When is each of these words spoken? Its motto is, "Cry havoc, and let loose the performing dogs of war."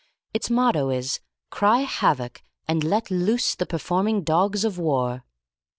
Its 0.33 0.49
motto 0.49 0.89
is, 0.89 1.19
"Cry 1.51 1.81
havoc, 1.81 2.41
and 2.67 2.83
let 2.83 3.11
loose 3.11 3.53
the 3.53 3.67
performing 3.67 4.23
dogs 4.23 4.65
of 4.65 4.79
war." 4.79 5.25